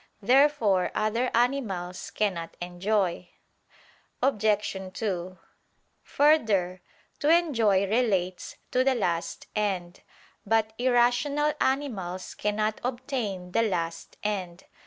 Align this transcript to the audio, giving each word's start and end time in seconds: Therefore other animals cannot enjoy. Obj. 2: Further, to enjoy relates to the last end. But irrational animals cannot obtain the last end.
Therefore 0.23 0.89
other 0.95 1.29
animals 1.35 2.09
cannot 2.09 2.57
enjoy. 2.59 3.29
Obj. 4.23 4.75
2: 4.95 5.37
Further, 6.01 6.81
to 7.19 7.29
enjoy 7.29 7.85
relates 7.87 8.57
to 8.71 8.83
the 8.83 8.95
last 8.95 9.45
end. 9.55 10.01
But 10.43 10.73
irrational 10.79 11.53
animals 11.61 12.33
cannot 12.33 12.81
obtain 12.83 13.51
the 13.51 13.61
last 13.61 14.17
end. 14.23 14.63